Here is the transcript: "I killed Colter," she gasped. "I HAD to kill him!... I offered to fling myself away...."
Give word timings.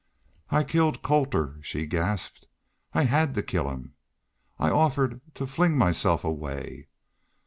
"I 0.49 0.63
killed 0.63 1.03
Colter," 1.03 1.59
she 1.61 1.85
gasped. 1.85 2.47
"I 2.91 3.03
HAD 3.03 3.35
to 3.35 3.43
kill 3.43 3.69
him!... 3.69 3.93
I 4.57 4.71
offered 4.71 5.21
to 5.35 5.45
fling 5.45 5.77
myself 5.77 6.23
away...." 6.23 6.87